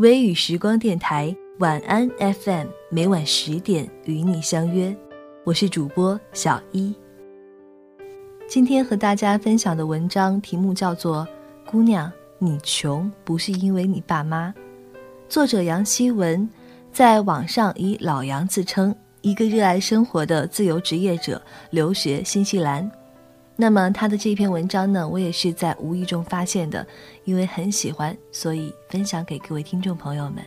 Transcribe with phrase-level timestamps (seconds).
[0.00, 4.96] 微雨时光电台，晚安 FM，每晚十点与你相约。
[5.44, 6.94] 我是主播小一。
[8.48, 11.28] 今天和大家分享的文章题目叫做
[11.70, 14.48] 《姑娘，你穷不是因为你爸妈》，
[15.28, 16.48] 作者杨希文，
[16.90, 22.90] 在网上以老杨自称，一个热爱生活的自由职业者，留学新西兰。
[23.60, 26.86] 那么他的这篇文章呢，我也是在无意中发现的，
[27.24, 30.42] 因为很喜欢，所以分享给各位听众朋友们。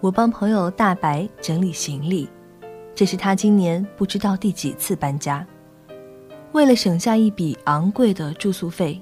[0.00, 2.30] 我帮朋友大白整理行李，
[2.94, 5.46] 这是他今年不知道第几次搬家。
[6.52, 8.98] 为了省下一笔昂贵的住宿费，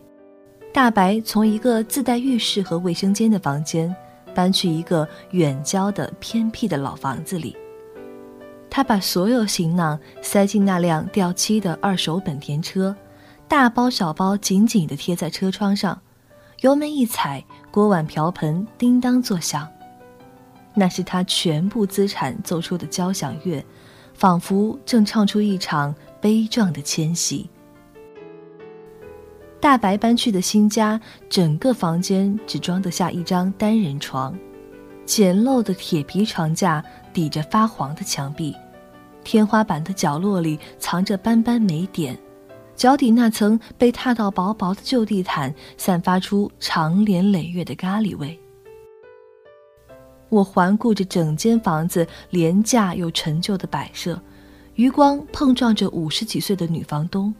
[0.72, 3.94] 大白从一个自带浴室和卫生间的房间
[4.34, 7.56] 搬去一个远郊的偏僻的老房子里。
[8.70, 12.97] 他把所有行囊塞进那辆掉漆的二手本田车，
[13.47, 16.00] 大包小包紧紧地贴在车窗上，
[16.60, 19.69] 油门一踩，锅碗瓢盆叮当作响。
[20.75, 23.62] 那是他全部资产奏出的交响乐，
[24.14, 27.50] 仿佛正唱出一场悲壮的迁徙。
[29.62, 34.36] 大白搬去的新家，整个房间只装得下一张单人床，
[35.06, 38.53] 简陋的铁皮床架抵着发黄的墙壁，
[39.22, 42.19] 天花板的角落里藏着斑斑霉点，
[42.75, 48.37] 脚底那层被踏到薄薄的旧地毯散发出长年累月的咖喱味。
[50.28, 54.20] 我环顾着整间房子廉价又陈旧的摆设，
[54.75, 57.32] 余光碰撞着五十几岁的女房东，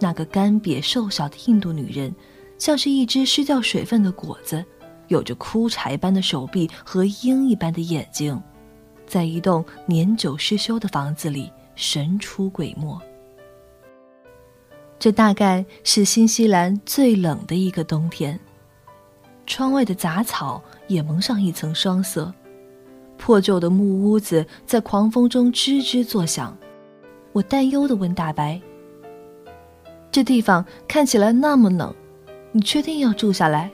[0.00, 2.12] 那个干瘪瘦小的印度女人，
[2.58, 4.64] 像是一只失掉水分的果子，
[5.08, 8.42] 有着枯柴般的手臂和鹰一般的眼睛，
[9.06, 13.00] 在一栋年久失修的房子里神出鬼没。
[14.98, 18.38] 这大概是新西兰最冷的一个冬天。
[19.46, 22.32] 窗外的杂草也蒙上一层霜色，
[23.16, 26.56] 破旧的木屋子在狂风中吱吱作响。
[27.32, 28.60] 我担忧地问大白
[30.10, 31.94] ：“这地方看起来那么冷，
[32.52, 33.70] 你确定要住下来？”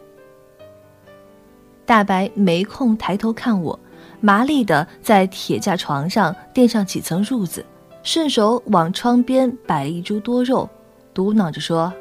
[1.86, 3.78] 大白没空抬头看我，
[4.20, 7.64] 麻利的在铁架床上垫上几层褥子，
[8.02, 10.68] 顺手往窗边摆一株多肉，
[11.14, 11.92] 嘟囔着说：“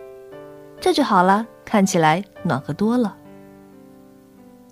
[0.81, 3.15] 这就好了，看起来暖和多了。”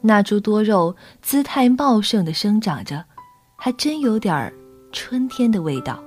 [0.02, 3.06] 那株多肉姿态茂盛的生长着，
[3.56, 4.52] 还真有点儿
[4.92, 6.04] 春天的味道。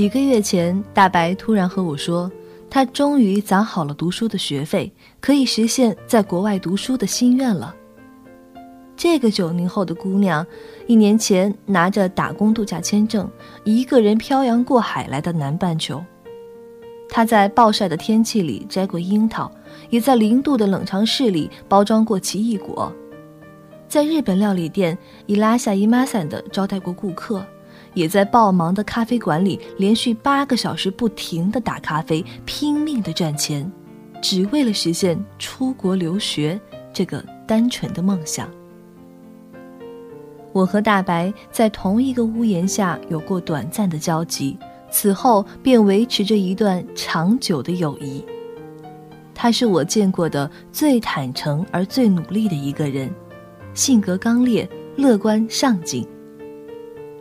[0.00, 2.32] 几个月前，大白突然和我说，
[2.70, 4.90] 他终于攒好了读书的学费，
[5.20, 7.76] 可以实现在国外读书的心愿了。
[8.96, 10.46] 这个九零后的姑娘，
[10.86, 13.30] 一年前拿着打工度假签证，
[13.62, 16.02] 一个人漂洋过海来到南半球。
[17.10, 19.52] 她在暴晒的天气里摘过樱桃，
[19.90, 22.90] 也在零度的冷藏室里包装过奇异果，
[23.86, 27.44] 在日本料理店伊拉夏姨妈伞的招待过顾客。
[27.94, 33.70] 也在爆忙的咖啡馆里连续八个小时不停地打咖啡，拼命地赚钱，
[34.22, 36.60] 只为了实现出国留学
[36.92, 38.48] 这个单纯的梦想。
[40.52, 44.56] 我和大白在同一个屋檐下有过短暂的交集，
[44.90, 48.24] 此后便维持着一段长久的友谊。
[49.32, 53.08] 他是我见过的最坦诚而最努力的一个人，
[53.74, 56.06] 性格刚烈、乐观、上进。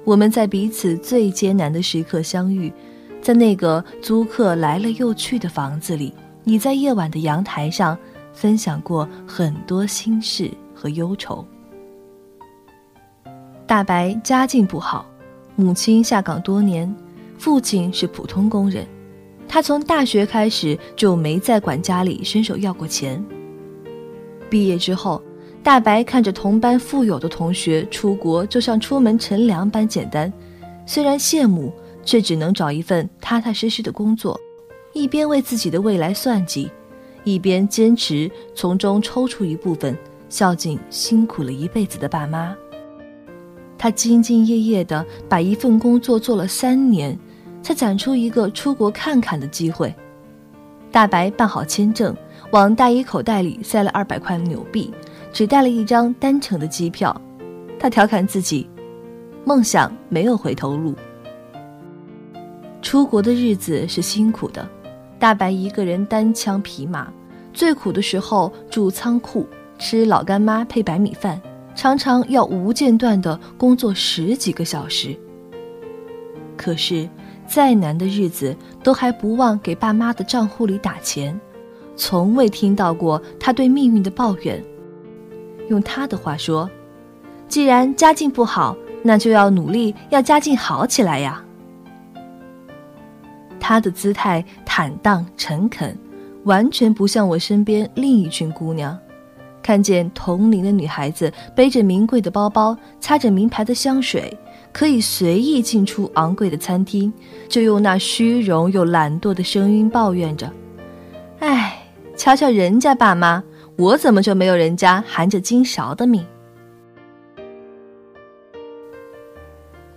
[0.09, 2.73] 我们在彼此最艰难的时刻相遇，
[3.21, 6.11] 在那个租客来了又去的房子里，
[6.43, 7.95] 你在夜晚的阳台上
[8.33, 11.45] 分享过很多心事和忧愁。
[13.67, 15.05] 大白家境不好，
[15.55, 16.91] 母亲下岗多年，
[17.37, 18.87] 父亲是普通工人。
[19.47, 23.23] 他从大学开始就没再管家里伸手要过钱。
[24.49, 25.21] 毕业之后，
[25.61, 30.31] 大白看着同班富有的同学出国，就像出门乘凉般简单。
[30.85, 31.71] 虽然羡慕，
[32.03, 34.39] 却只能找一份踏踏实实的工作，
[34.93, 36.71] 一边为自己的未来算计，
[37.23, 39.95] 一边坚持从中抽出一部分
[40.29, 42.55] 孝敬辛苦了一辈子的爸妈。
[43.77, 47.17] 他兢兢业业地把一份工作做了三年，
[47.61, 49.93] 才攒出一个出国看看的机会。
[50.91, 52.15] 大白办好签证，
[52.51, 54.91] 往大衣口袋里塞了二百块纽币，
[55.31, 57.19] 只带了一张单程的机票。
[57.79, 58.69] 他调侃自己
[59.45, 60.93] ：“梦想没有回头路。”
[62.81, 64.67] 出国的日子是辛苦的，
[65.17, 67.11] 大白一个人单枪匹马，
[67.53, 69.45] 最苦的时候住仓库，
[69.77, 71.39] 吃老干妈配白米饭。
[71.75, 75.15] 常常要无间断的工作十几个小时。
[76.57, 77.07] 可是，
[77.47, 78.53] 再难的日子
[78.83, 81.39] 都还不忘给爸妈的账户里打钱，
[81.95, 84.61] 从未听到过他对命运的抱怨。
[85.69, 86.69] 用他的话说
[87.47, 91.41] ：“既然家境不好，那就要努力，要家境好起来呀。”
[93.59, 95.97] 他的姿态坦荡诚恳，
[96.43, 98.97] 完全不像我身边另一群姑娘。
[99.61, 104.35] 看见同龄的女孩子背着名贵的包包，擦着名牌的香水，
[104.71, 107.13] 可以随意进出昂贵的餐厅，
[107.47, 110.51] 就用那虚荣又懒惰的声音抱怨着
[111.39, 111.77] ：“哎，
[112.15, 113.43] 瞧瞧人家爸妈，
[113.79, 116.21] 我怎么就没有人家含着金勺的命？”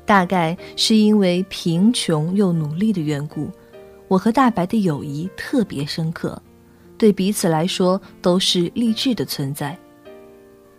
[0.06, 3.50] 大概是因为贫穷又努力的缘故，
[4.06, 6.40] 我和大白的友谊特别深刻。
[6.96, 9.76] 对彼此来说都是励志的存在。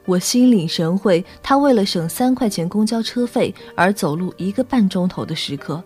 [0.06, 5.84] 我心领神会，他为了省三块钱公交车费而走路一个半钟头的时刻，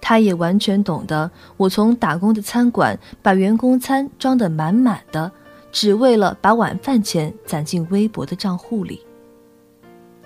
[0.00, 5.30] 他也完全懂得我从打工的餐馆把员工餐装得满满的，
[5.70, 9.00] 只为了把晚饭钱攒进微薄的账户里。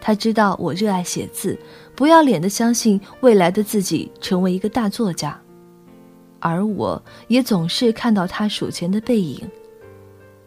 [0.00, 1.56] 他知道我热爱写字，
[1.94, 5.40] 不要脸的相信未来的自己成为一个大作家。
[6.40, 9.48] 而我也总是看到他数钱的背影，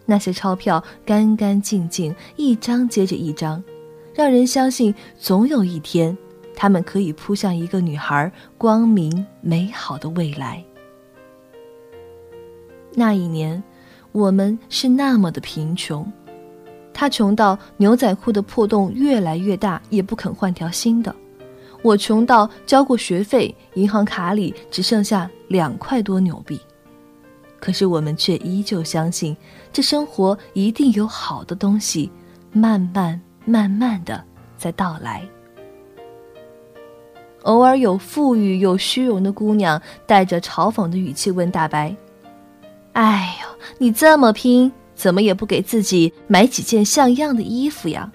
[0.06, 3.64] 那些钞票干干净净，一张接着一张，
[4.14, 6.18] 让人相信总有一天，
[6.54, 10.62] 他们可以扑向一个女孩光明美好的未来。
[12.94, 13.64] 那一年，
[14.16, 16.10] 我们是那么的贫穷，
[16.94, 21.14] 他穷到牛仔裤的破洞越来越大，也不肯换条新的。
[21.82, 26.58] 我穷到交过学费，银行卡里只剩下两块多纽币，
[27.60, 29.36] 可是我们却依旧相信，
[29.74, 32.10] 这生活一定有好的东西，
[32.54, 34.24] 慢慢慢慢的
[34.58, 35.22] 在到来。
[37.44, 41.94] 偶尔有富裕又虚荣的姑娘，带着嘲讽的语气问大白：“，
[43.78, 48.12] 你这么拼，怎么也不给自己买几件像样的衣服呀？”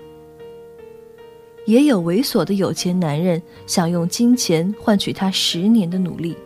[1.66, 6.36] 也有猥琐的有钱男人想用金钱换取他十年的努力，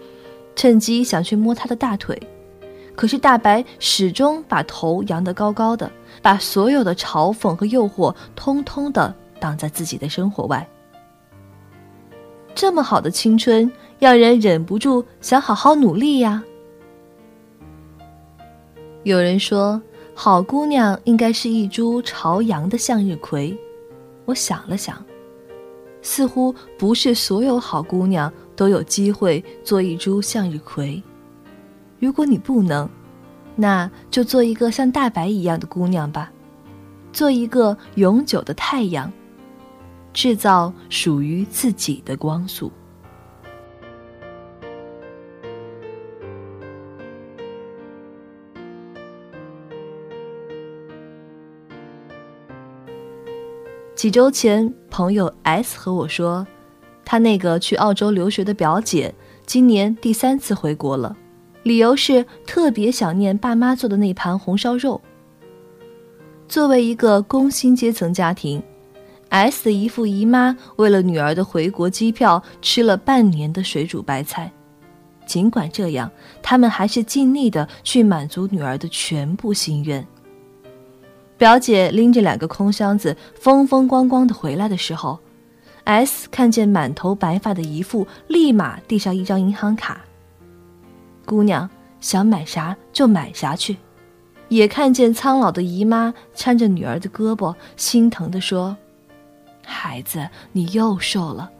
[0.54, 2.20] 趁机想去摸他的大腿，
[2.94, 5.90] 可是大白始终把头扬得高高的，
[6.20, 10.68] 把所有的嘲讽和诱惑通通的挡在自己的生活外。
[12.54, 16.42] 这么好的青春，让人忍不住想好好努力呀。
[19.04, 19.80] 有人说，
[20.14, 23.54] 好姑娘应该是一株朝阳的向日葵，
[24.24, 24.96] 我想了想。
[26.00, 31.02] 似乎不是所有好姑娘都有机会做一株向日葵。
[31.98, 32.88] 如果你不能，
[33.54, 36.32] 那就做一个像大白一样的姑娘吧，
[37.12, 39.12] 做一个永久的太阳，
[40.14, 42.72] 制造属于自己的光束。
[54.04, 56.46] 几周前，朋友 S 和我说，
[57.06, 59.14] 他那个去澳洲留学的表姐
[59.46, 61.16] 今年第三次回国了，
[61.62, 65.00] 理由是特别想念爸妈做的那盘红烧肉。
[66.46, 68.62] 作为一个工薪阶层家庭
[69.30, 74.52] ，S 的姨父姨妈为了女儿的回国机票吃了半年的水煮白菜，
[75.24, 76.10] 尽管这样，
[76.42, 80.06] 他们还是尽力的去满足女儿的全部心愿。
[81.44, 85.18] 表姐拎着两个空箱子，风风光光的回来的时候
[85.84, 90.00] ，S 看见满头白发的姨父，立马递上一张银行卡。
[91.26, 91.68] 姑娘
[92.00, 93.76] 想买啥就买啥去，
[94.48, 98.74] 也看见苍老的姨妈搀着女儿的胳膊，心疼地说
[99.66, 101.50] ：“孩子，你又瘦了，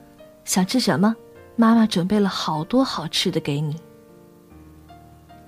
[0.47, 1.15] 想吃什么？
[1.57, 3.77] 妈妈准备了好多好吃的给你。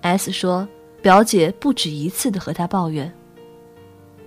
[0.03, 0.69] ”S 说
[1.01, 3.11] ：“表姐不止一次的和他抱怨，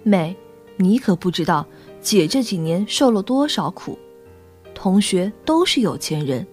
[0.03, 0.35] 美，
[0.77, 1.65] 你可不知道，
[2.01, 3.97] 姐这几年受了多少苦。
[4.73, 6.45] 同学都是有钱人，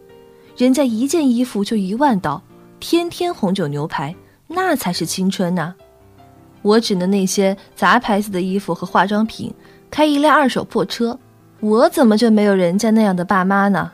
[0.56, 2.42] 人家一件衣服就一万刀，
[2.80, 4.14] 天天红酒牛排，
[4.48, 5.74] 那才是青春呐。”
[6.62, 9.54] 我只能那些杂牌子的衣服和化妆品，
[9.88, 11.16] 开一辆二手破车，
[11.60, 13.92] 我怎么就没有人家那样的爸妈呢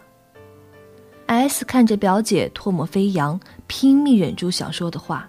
[1.27, 5.29] ？S 看着表姐唾沫飞扬，拼命忍住想说的话，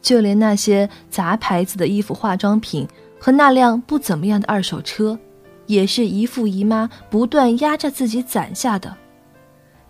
[0.00, 2.88] 就连那些杂牌子的衣服、化妆品
[3.26, 5.18] 和那辆不怎么样的二手车，
[5.66, 8.96] 也是姨父姨妈不断压榨自己攒下的。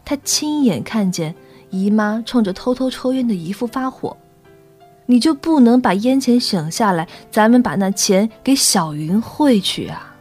[0.06, 1.34] 他亲眼看见
[1.68, 4.16] 姨妈冲着偷偷抽烟的姨父发火。
[5.04, 7.06] 你就不能把烟钱省下来？
[7.30, 10.16] 咱们把那钱给小云汇去啊！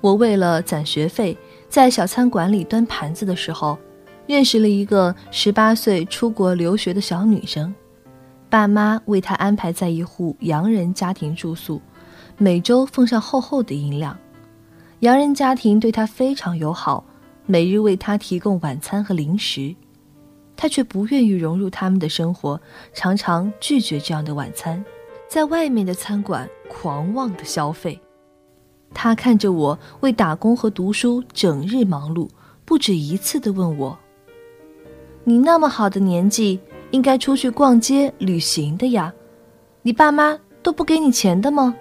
[0.00, 1.36] 我为了攒学费，
[1.68, 3.76] 在小餐馆里端盘子的时候，
[4.26, 7.74] 认识了一个十八岁出国留学的小女生，
[8.48, 11.80] 爸妈为她安排在一户洋人家庭住宿，
[12.38, 14.16] 每周奉上厚厚的银两，
[15.00, 17.04] 洋人家庭对她非常友好。
[17.44, 19.74] 每日为她提供晚餐和零食，
[20.54, 22.60] 他却不愿意融入他们的生活，
[22.94, 24.82] 常常拒绝这样的晚餐，
[25.28, 28.00] 在外面的餐馆狂妄的消费。
[28.94, 32.28] 他看着我为打工和读书整日忙碌，
[32.64, 33.98] 不止一次的问我
[35.24, 36.58] ：“你那么好的年纪，
[36.90, 39.12] 应该出去逛街旅行的呀，
[39.82, 41.74] 你爸妈都不给你钱的吗？”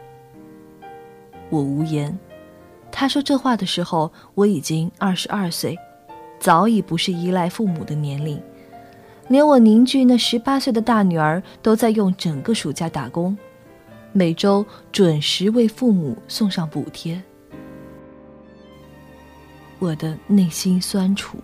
[1.50, 2.18] 我无言。
[2.92, 5.78] 他说这话的时候，我已经二十二岁，
[6.40, 8.40] 早已不是依赖父母的年龄。
[9.28, 13.36] 连我邻居那十八岁的大女儿都在用整个暑假打工，
[14.12, 17.22] 每周准时为父母送上补贴。
[19.80, 21.38] 我的内心酸楚。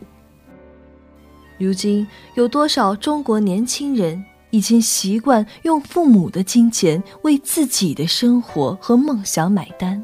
[1.57, 10.03] 如今有多少中国年轻人已经习惯用父母的金钱为自己的生活和梦想买单？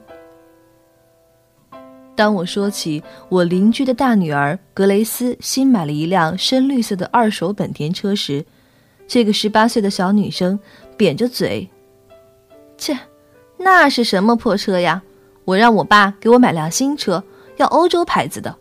[2.15, 8.45] 当我说起我邻居的大女儿格雷斯新买了一辆深绿色的二手本田车时，
[9.07, 10.59] 这个十八岁的小女生
[10.95, 11.67] 扁着嘴
[12.77, 12.97] ：“切，
[13.57, 15.01] 那是什么破车呀？
[15.45, 17.23] 我让我爸给我买辆新车，
[17.57, 18.55] 要欧洲牌子的。”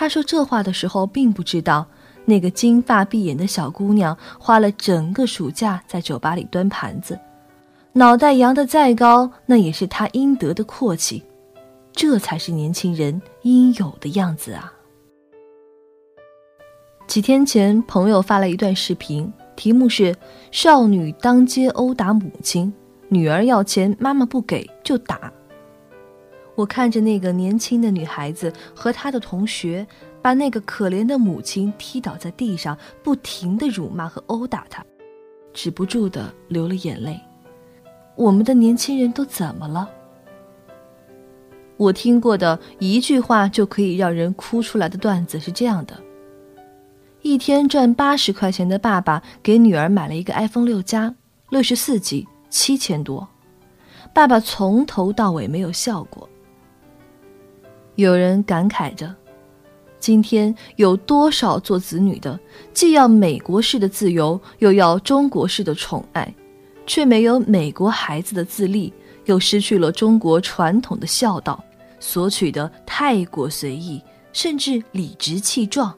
[0.00, 1.86] 他说这话的时候，并不知道
[2.24, 7.20] 那个金发碧眼的小姑娘花了整个暑假在酒吧里端盘子，
[7.92, 11.22] 脑袋扬得再高，那也是她应得的阔气。
[11.92, 14.72] 这才是年轻人应有的样子啊！
[17.06, 20.16] 几天前，朋友发了一段视频，题目是
[20.50, 22.72] “少女当街殴打母亲，
[23.10, 25.30] 女儿要钱，妈妈不给就打”。
[26.60, 29.86] 我看着那个年轻的女孩子和她的同学，
[30.20, 34.84] 把那个可怜的母亲踢倒在地上，不停的辱骂和殴打她，
[35.54, 37.18] 止不住的流了眼泪。
[38.14, 39.88] 我们的年轻人都怎么了？
[41.78, 45.98] 我听过的一句话就可以让人哭出来的段子是这样的：
[47.22, 51.14] 一天赚八十块钱的爸爸给女儿买了一个 iPhone 六加，
[51.48, 53.26] 六十四 G，七千多。
[54.12, 56.28] 爸爸从头到尾没有笑过。
[57.96, 59.14] 有人感慨着：
[59.98, 62.38] 今天有多少做子女的，
[62.72, 66.34] 既要美国式的自由，又要中国式的宠爱，
[66.86, 68.92] 却没有美国孩子的自立，
[69.26, 71.62] 又失去了中国传统的孝道。
[72.02, 75.94] 索取的太过随意，甚至理直气壮。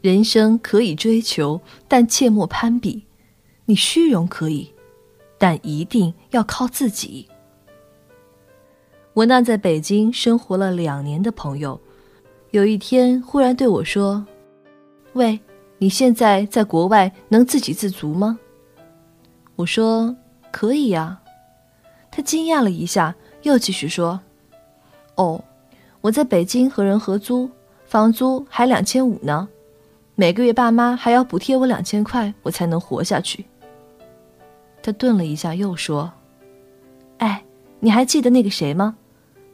[0.00, 3.04] 人生可以追求，但切莫攀比。
[3.66, 4.72] 你虚荣可以，
[5.36, 7.28] 但一定要靠自己。
[9.16, 11.80] 我那在北京生活了两年的朋友，
[12.50, 14.22] 有一天忽然对我说
[15.14, 15.40] ：“喂，
[15.78, 18.38] 你现在在国外能自给自足吗？”
[19.56, 20.14] 我说
[20.52, 21.18] ：“可以呀。”
[22.12, 23.16] 他惊讶了一下。
[23.40, 24.20] 又继续说
[25.16, 25.42] ：“哦，
[26.02, 27.48] 我在北京和人合租，
[27.86, 29.48] 房租还两千五呢，
[30.14, 33.46] 每个月爸妈还要补贴我两千块，我才能活下去。”
[34.82, 36.12] 他顿了一下，又说
[37.16, 37.42] ：“哎，
[37.80, 38.94] 你还记得那个谁吗？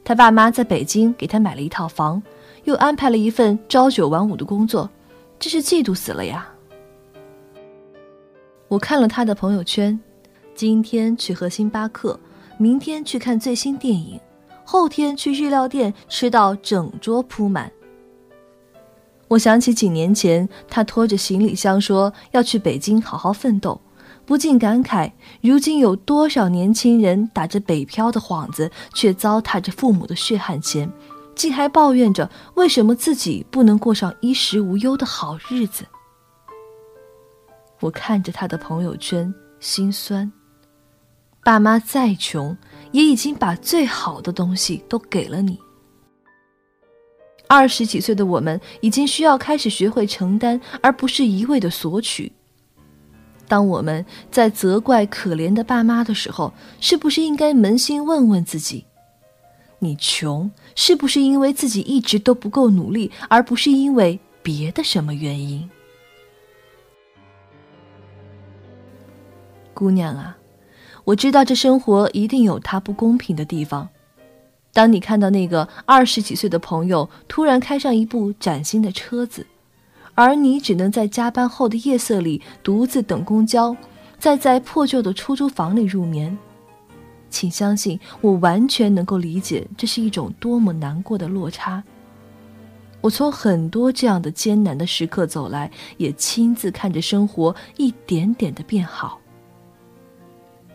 [0.03, 2.21] 他爸妈在北京给他买了一套房，
[2.65, 4.89] 又安排了一份朝九晚五的工作，
[5.39, 6.47] 真是嫉妒死了呀！”
[8.67, 9.99] 我看了他的朋友圈，
[10.55, 12.19] 今天去喝星巴克。
[12.57, 14.19] 明天去看最新电影，
[14.63, 17.69] 后天去日料店吃到整桌铺满。
[19.27, 23.81] 我想起几年前他拖着行李箱说要去北京好好奋斗，
[24.25, 25.11] 不禁感慨：
[25.41, 30.89] 如今有多少年轻人打着北漂的幌子，却糟蹋着父母的血汗钱，
[31.35, 35.85] 竟还抱怨着为什么自己不能过上衣食无忧的好日子。
[37.81, 40.31] 我看着他的朋友圈，心酸。
[41.43, 42.57] 爸妈再穷，
[42.93, 45.59] 也已经把最好的东西都给了你。
[47.49, 52.31] 二十几岁的我们，已经需要开始学会承担，而不是一味的索取。
[53.47, 58.85] 当我们在责怪可怜的爸妈的时候，是不是应该扪心问问自己：
[59.79, 65.69] 你穷，是不是因为自己一直都不够努力，而不是因为别的什么原因？
[69.73, 70.37] 姑娘啊，
[71.03, 73.89] 我知道这生活一定有它不公平的地方。
[74.71, 79.45] 当你看到那个二十几岁的朋友突然开上一部崭新的车子，
[80.15, 83.75] 而你只能在加班后的夜色里独自等公交，
[84.19, 86.37] 再在破旧的出租房里入眠，
[87.29, 91.83] 请相信我完全能够理解这是一种多么难过的落差。
[93.01, 99.19] 我从很多这样的艰难的时刻走来，也亲自看着生活一点点的变好。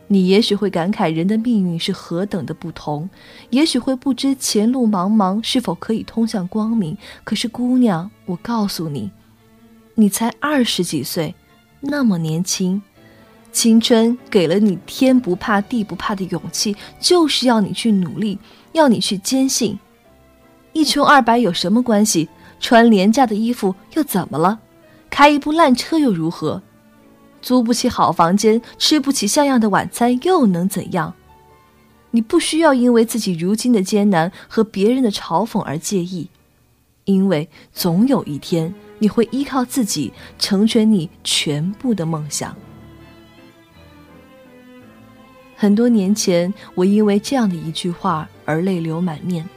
[0.08, 3.08] 你也许会感慨人的命运是何等的不同，
[3.50, 6.96] 也许会不知前路茫茫是否可以通向光明。
[7.24, 9.10] 可是姑娘，我告诉你，
[10.00, 11.34] 你才二十几岁，
[11.80, 12.80] 那么年轻，
[13.50, 18.38] 青春给了你天不怕地不怕的勇气，就是要你去努力，
[18.70, 19.76] 要你去坚信。
[20.72, 22.28] 一穷二白有什么关系？
[22.60, 24.60] 穿廉价的衣服又怎么了？
[25.10, 26.62] 开一部烂车又如何？
[27.42, 31.12] 租不起好房间，吃不起像样的晚餐，又能怎样？
[32.12, 36.30] 你不需要因为自己如今的艰难和别人的嘲讽而介意，
[37.04, 42.56] 因为总有一天你会依靠自己成全你全部的梦想。
[45.56, 49.48] 很多年前，我因为这样的一句话而泪流满面。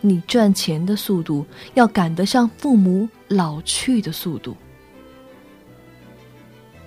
[0.00, 4.56] 你赚钱的速度要赶得上父母老去的速度。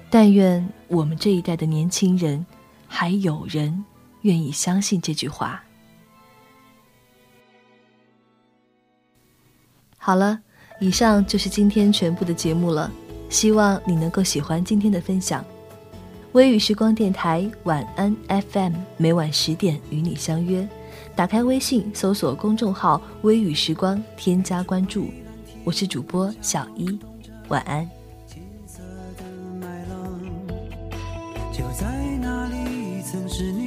[0.09, 2.45] 但愿我们这一代的年轻人，
[2.87, 3.83] 还有人
[4.21, 5.63] 愿意相信这句话。
[9.97, 10.39] 好了，
[10.79, 12.91] 以上就是今天全部的节目了，
[13.29, 15.43] 希望你能够喜欢今天的分享。
[16.33, 18.15] 微雨时光电台晚安
[18.51, 20.67] FM，每晚十点与你相约。
[21.15, 25.07] 打开微信，搜索公众号“微雨时光”，添加关注。
[25.63, 26.99] 我是主播小一，
[27.47, 27.89] 晚安。
[31.51, 31.87] 就在
[32.21, 33.66] 那里，曾是你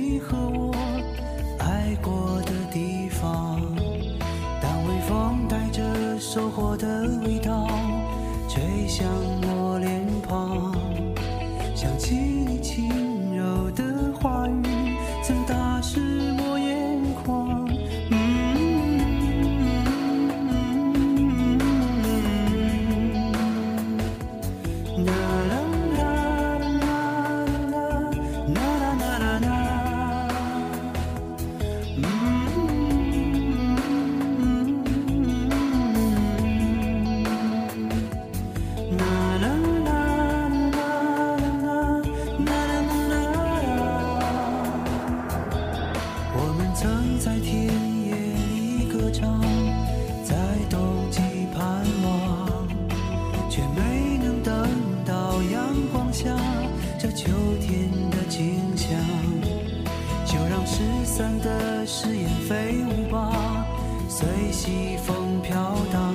[62.11, 63.65] 誓言飞舞吧，
[64.09, 66.13] 随西风飘荡，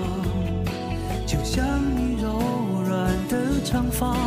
[1.25, 2.37] 就像你柔
[2.85, 4.24] 软的长发。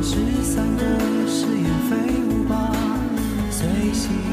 [0.00, 0.84] 纸伞的
[1.26, 2.72] 誓言飞舞吧，
[3.50, 4.27] 随心。